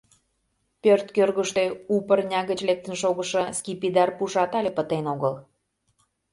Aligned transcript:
Пӧрт 0.81 1.07
кӧргыштӧ 1.15 1.63
у 1.93 1.95
пырня 2.07 2.41
гыч 2.49 2.59
лектын 2.69 2.95
шогышо 3.01 3.43
скипидар 3.57 4.09
пушат 4.17 4.51
але 4.59 4.69
пытен 4.77 5.05
огыл. 5.13 5.33